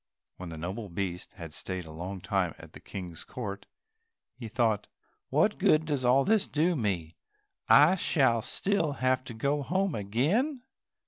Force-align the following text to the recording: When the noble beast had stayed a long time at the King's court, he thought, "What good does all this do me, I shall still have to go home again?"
When 0.37 0.49
the 0.49 0.57
noble 0.57 0.89
beast 0.89 1.33
had 1.33 1.53
stayed 1.53 1.85
a 1.85 1.91
long 1.91 2.21
time 2.21 2.55
at 2.57 2.73
the 2.73 2.79
King's 2.79 3.23
court, 3.23 3.67
he 4.33 4.47
thought, 4.47 4.87
"What 5.29 5.59
good 5.59 5.85
does 5.85 6.03
all 6.03 6.25
this 6.25 6.47
do 6.47 6.75
me, 6.75 7.17
I 7.69 7.93
shall 7.93 8.41
still 8.41 8.93
have 8.93 9.23
to 9.25 9.35
go 9.35 9.61
home 9.61 9.93
again?" 9.93 10.63